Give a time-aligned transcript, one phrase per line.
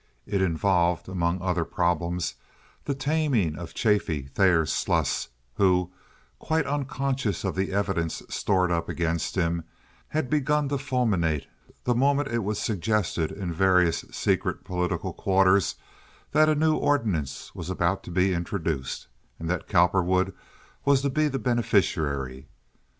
[0.25, 2.33] It involved, among other problems,
[2.85, 5.27] the taming of Chaffee Thayer Sluss,
[5.57, 5.91] who,
[6.39, 9.63] quite unconscious of the evidence stored up against him,
[10.07, 11.45] had begun to fulminate
[11.83, 15.75] the moment it was suggested in various secret political quarters
[16.31, 19.05] that a new ordinance was about to be introduced,
[19.37, 20.33] and that Cowperwood
[20.83, 22.47] was to be the beneficiary.